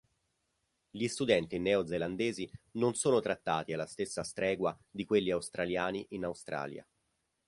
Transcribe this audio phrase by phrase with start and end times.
[0.89, 6.83] Gli studenti neozelandesi non sono trattati alla stessa stregua di quelli australiani in Australia.